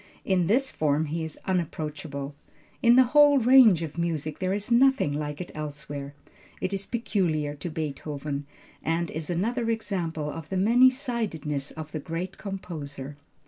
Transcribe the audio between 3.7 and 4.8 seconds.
of music there is